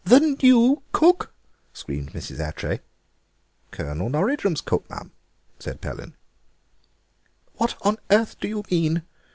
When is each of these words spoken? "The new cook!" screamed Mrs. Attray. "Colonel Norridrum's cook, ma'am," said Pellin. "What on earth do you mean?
"The 0.03 0.35
new 0.41 0.81
cook!" 0.93 1.31
screamed 1.73 2.11
Mrs. 2.13 2.39
Attray. 2.39 2.79
"Colonel 3.69 4.09
Norridrum's 4.09 4.59
cook, 4.61 4.89
ma'am," 4.89 5.11
said 5.59 5.79
Pellin. 5.79 6.15
"What 7.57 7.75
on 7.83 7.99
earth 8.09 8.39
do 8.39 8.47
you 8.47 8.63
mean? 8.71 9.03